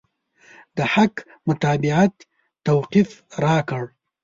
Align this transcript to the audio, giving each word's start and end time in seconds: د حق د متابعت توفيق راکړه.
د 0.77 0.79
حق 0.93 1.13
د 1.23 1.25
متابعت 1.47 2.13
توفيق 2.67 3.09
راکړه. 3.43 3.87